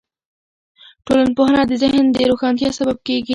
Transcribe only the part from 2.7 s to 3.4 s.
سبب کیږي.